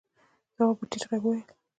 تواب 0.55 0.75
په 0.79 0.85
ټيټ 0.89 1.03
غږ 1.09 1.23
وويل: 1.25 1.47